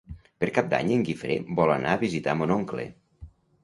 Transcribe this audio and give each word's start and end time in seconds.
Per 0.43 0.47
Cap 0.55 0.71
d'Any 0.71 0.89
en 0.95 1.05
Guifré 1.11 1.37
vol 1.61 1.77
anar 1.77 1.95
a 1.95 2.03
visitar 2.09 2.39
mon 2.43 2.59
oncle. 2.61 2.93